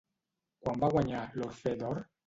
Quan 0.63 0.81
va 0.85 0.91
guanyar 0.95 1.23
l'Orphée 1.39 1.81
d'Or? 1.85 2.07